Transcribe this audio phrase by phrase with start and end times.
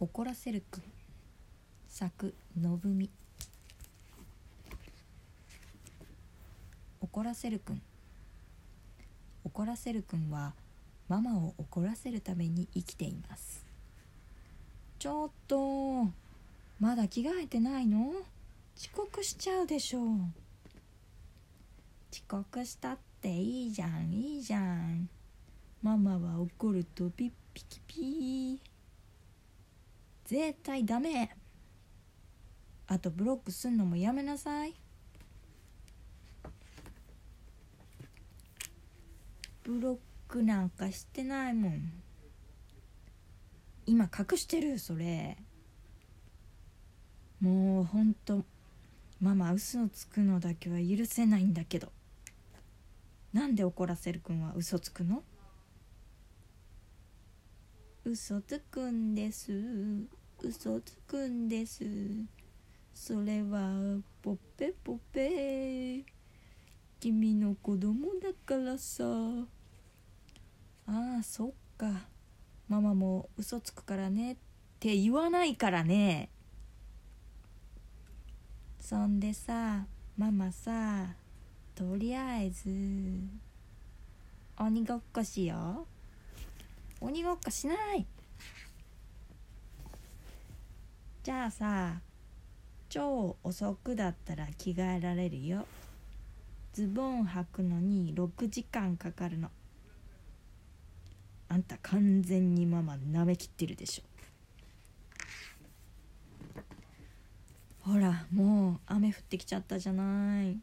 [0.00, 0.82] 怒らせるくん。
[1.88, 3.10] 作のぶみ
[7.00, 7.82] 怒らせるくん。
[9.44, 10.54] 怒らせるくんは
[11.08, 13.66] ママを怒らせるために生きています。
[15.00, 16.06] ちょっと
[16.78, 18.12] まだ着替えてないの？
[18.76, 20.04] 遅刻しちゃうでしょう。
[22.12, 25.08] 遅刻したっていいじゃんいいじゃん。
[25.82, 28.77] ママは怒るとピッピキピー。
[30.28, 31.34] 絶対ダメ。
[32.86, 34.74] あとブロックすんのもやめなさい。
[39.64, 39.98] ブロッ
[40.28, 41.92] クなんかしてないもん。
[43.86, 45.38] 今隠してるそれ。
[47.40, 48.44] もうほんと
[49.22, 51.90] ママ嘘をつくのだけは許せないんだけど。
[53.32, 55.22] なんで怒らせるくんは嘘つくの？
[58.04, 60.17] 嘘つくんです。
[60.40, 61.84] 嘘つくんです。
[62.94, 66.04] それはポッペポッペ。
[67.00, 69.04] 君の子供だからさ。
[70.86, 72.06] ああそっか。
[72.68, 74.32] ママも嘘つくからね。
[74.32, 74.36] っ
[74.78, 76.28] て言わないからね。
[78.78, 79.86] そんでさ
[80.16, 81.08] ママさ
[81.74, 82.70] とりあえず
[84.58, 85.86] 鬼ごっこしよ
[87.00, 87.06] う。
[87.06, 88.06] 鬼ごっこしない。
[91.28, 92.00] じゃあさ
[92.88, 95.66] 超遅くだったら着替えられるよ。
[96.72, 99.50] ズボン履くのに6時間かかるの。
[101.50, 104.04] あんた完全にママ舐めきってるでしょ。
[107.82, 110.56] ほらもう雨降ってきちゃったじゃない。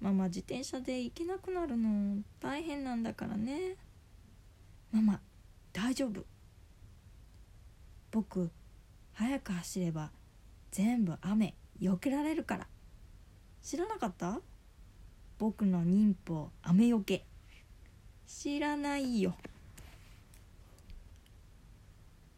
[0.00, 2.22] ママ自転車で行けなくなるの。
[2.40, 3.76] 大変なんだからね。
[4.92, 5.20] ママ
[5.74, 6.24] 大丈夫。
[8.10, 8.50] 僕
[9.14, 10.10] 早く走れば
[10.70, 12.66] 全部雨避けられるから。
[13.62, 14.40] 知らなかった？
[15.38, 17.26] 僕の忍法雨よけ。
[18.26, 19.36] 知らないよ。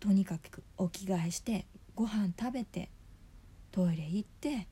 [0.01, 2.91] とにかくお着替えしてご飯食べて
[3.71, 4.67] トイレ行って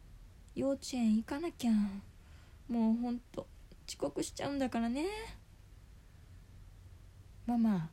[0.56, 1.70] 幼稚園行かなきゃ。
[2.68, 3.46] もうほんと
[3.88, 5.06] 遅刻しちゃうんだからね。
[7.46, 7.90] ママ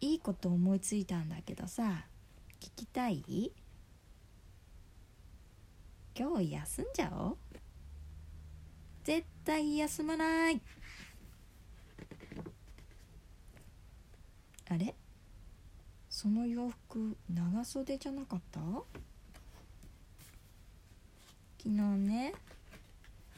[0.00, 2.06] いいこと思いついたんだけどさ。
[2.60, 3.52] 聞きたい？
[6.14, 7.38] 今日休んじゃおう？
[9.02, 10.60] 絶対休まない。
[14.68, 14.94] あれ？
[16.10, 18.60] その洋服長袖じゃなかった？
[21.58, 22.34] 昨日ね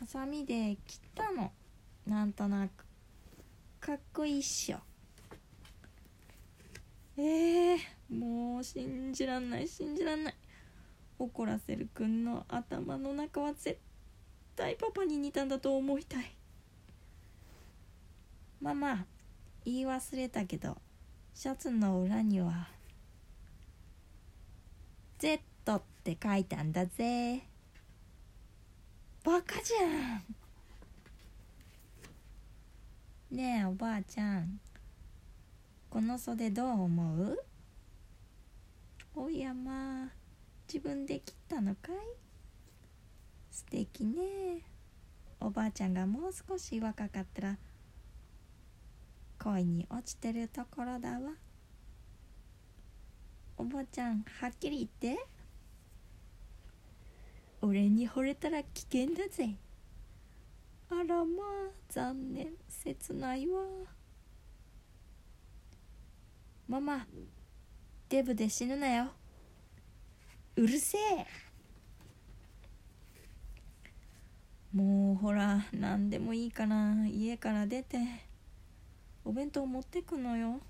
[0.01, 1.53] ハサミで切ったの。
[2.07, 2.85] なんとなく。
[3.79, 4.79] かっこいいっしょ。
[7.17, 7.79] えー、
[8.13, 10.35] もう信じらんない信じらんない。
[11.19, 13.79] 怒らせるくんの頭の中は絶
[14.57, 16.37] 対パパに似たんだと思いたい。
[18.61, 19.07] ママ
[19.65, 20.77] 言い忘れたけど
[21.35, 22.69] シャツの裏には
[25.19, 25.41] 「Z」
[25.75, 27.43] って書いたんだぜ。
[29.25, 30.25] バカじゃん。
[33.37, 34.61] ねえおばあちゃん。
[35.89, 37.45] この袖どう思う？
[39.15, 40.09] おやまあ
[40.67, 41.97] 自分で切ったのかい？
[43.51, 44.63] 素敵ね。
[45.41, 47.59] おばあちゃんがもう少し若かったら
[49.39, 51.33] 恋に落ちてるところだわ。
[53.59, 55.27] おばあちゃんはっきり言って。
[57.61, 59.57] 俺に惚れたら危険だぜ。
[60.91, 62.55] あらまあ残念。
[62.69, 63.61] 切ないわ。
[66.67, 67.07] ママ
[68.13, 69.07] デブで死ぬなよ。
[70.57, 71.27] うるせえ。
[74.77, 77.97] もうほら何でもいいから家から出て
[79.25, 80.61] お弁当持ってくのよ。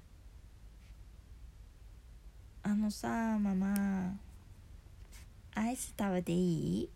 [2.62, 3.08] あのさ
[3.41, 4.17] ママ。
[5.56, 6.88] アイス食べていい？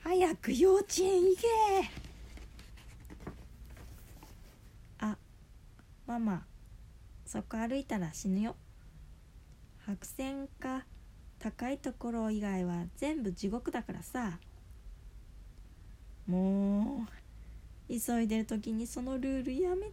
[0.00, 1.48] 早く幼稚園行け。
[4.98, 5.16] あ
[6.06, 6.44] ママ。
[7.24, 8.54] そこ歩いたら死ぬよ。
[9.88, 10.84] 白線か
[11.38, 14.38] 高いところ以外は全部地獄だからさ。
[16.26, 17.06] も
[17.88, 19.92] う急いでる時にそのルールやめて。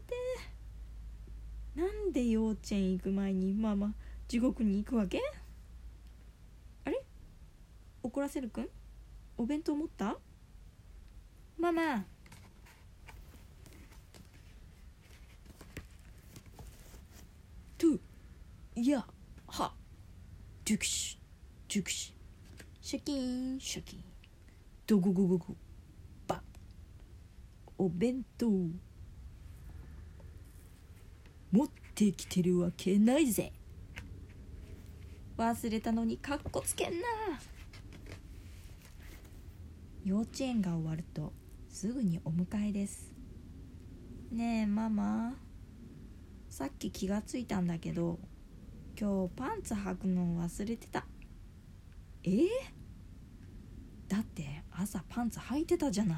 [1.75, 3.93] なんで幼稚園行く前にママ
[4.27, 5.21] 地獄に行くわけ？
[6.83, 7.01] あれ？
[8.03, 8.69] 怒らせるくん？
[9.37, 10.17] お弁当持った？
[11.57, 12.03] ママ。
[17.77, 17.99] トゥ
[18.75, 19.05] いや。
[20.65, 21.19] はジュクシ
[21.67, 22.11] ジュクシ
[22.81, 24.03] シャキーンシャキーン
[24.87, 25.55] ドゴゴゴゴ
[26.27, 26.41] バ
[27.77, 28.49] お弁当
[31.51, 33.53] 持ってきてるわけないぜ
[35.37, 36.97] 忘れたのにかっこつけんな
[40.03, 41.31] 幼稚園が終わると
[41.69, 43.13] すぐにお迎えです
[44.31, 45.35] ねえママ
[46.49, 48.17] さっき気がついたんだけど
[48.97, 51.05] 今日パンツ履くの忘れてた。
[52.23, 52.47] えー、
[54.07, 56.17] だって朝パンツ履いてたじゃない。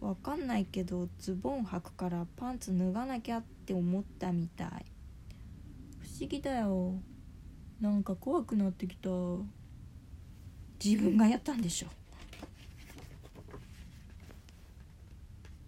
[0.00, 4.68] わかんないけどズボン履くからパンツ脱がなきゃって思ったみたい。
[5.98, 6.94] 不思議だよ。
[7.80, 9.10] なんか怖くなってきた。
[10.82, 11.88] 自分がやったんでしょ。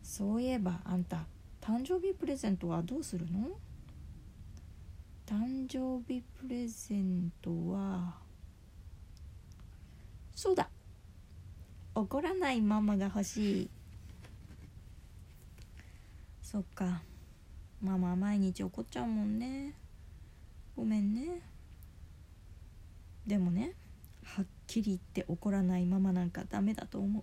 [0.05, 1.25] そういえばあんた
[1.61, 3.49] 誕生日プレゼントはどうするの？
[5.31, 8.17] 誕生日プレゼントは
[10.35, 10.69] そうだ。
[11.95, 13.71] 怒らないママが欲しい。
[16.43, 17.03] そっか。
[17.81, 19.75] ママ毎日怒っちゃうもんね。
[20.77, 21.43] ごめんね。
[23.25, 23.75] でもね
[24.25, 27.23] はっきり言って怒らないママなんかダメだと思う。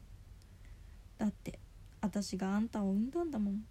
[1.17, 1.59] だって
[1.99, 3.65] 私があんたを産んだんだもん。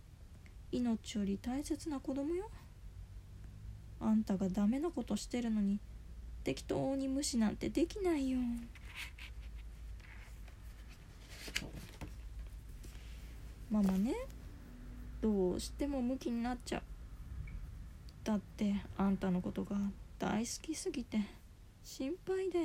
[0.72, 2.50] 命より大切な子供よ。
[4.00, 5.78] あんたがダメなことしてるのに
[6.44, 8.38] 適当に無視なんてできないよ。
[13.70, 14.14] ママね
[15.20, 16.82] どうしてもムキになっちゃう。
[18.24, 19.76] だってあんたのことが
[20.18, 21.20] 大好きすぎて
[21.82, 22.58] 心配で。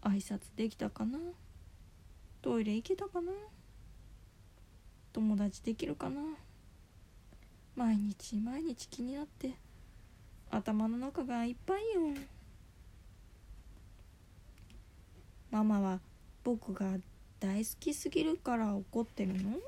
[0.00, 1.18] 挨拶できたかな？
[2.40, 3.32] トイレ行けたかな？
[5.12, 6.20] 友達できるかな？
[7.78, 9.52] 毎日毎日気になって
[10.50, 12.12] 頭の中がいっぱいよ。
[15.52, 16.00] ママは
[16.42, 16.96] 僕が
[17.38, 19.60] 大好きすぎるから怒ってるの？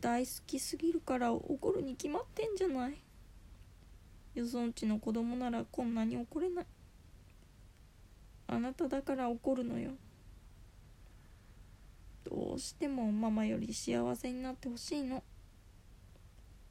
[0.00, 2.94] 大好きすぎるから怒るに決まってんじゃない？
[4.36, 6.66] よそんちの子供ならこんなに怒れない。
[8.46, 9.90] あなただから怒るのよ。
[12.28, 15.22] どうしてもママより幸せになってほしいの。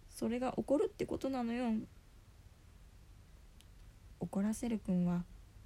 [0.09, 1.73] それが怒るってことなのよ。
[4.19, 5.23] 怒らせる君は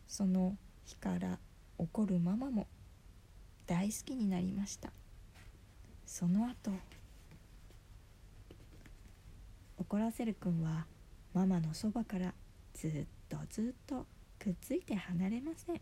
[0.07, 0.55] その
[0.85, 1.39] 日から
[1.77, 2.67] 怒るママも
[3.67, 4.91] 大好きになりました。
[6.05, 6.71] その後
[9.77, 10.85] 怒らせる君は
[11.33, 12.33] ママのそばから
[12.73, 14.05] ずっとずっと
[14.39, 15.81] くっついて離れません。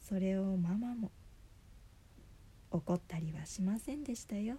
[0.00, 1.10] それをママも
[2.72, 4.56] 怒ったりはしませんでしたよ。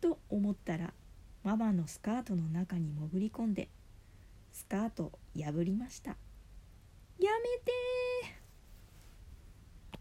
[0.00, 0.92] と思ったら
[1.44, 3.68] ママのスカートの中に潜り込んで
[4.52, 6.10] スカートを破りました。
[6.10, 6.16] や
[7.18, 7.72] めて